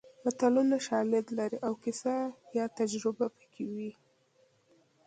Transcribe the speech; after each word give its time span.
متلونه 0.23 0.75
شالید 0.87 1.27
لري 1.37 1.57
او 1.67 1.73
کیسه 1.83 2.15
یا 2.57 2.65
تجربه 2.79 3.25
پکې 3.37 3.63
وي 3.73 3.91